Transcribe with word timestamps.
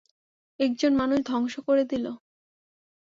একজন 0.59 0.91
মানুষ 0.95 1.19
ধ্বংস 1.25 1.53
করে 1.67 1.83
দিল। 1.83 2.05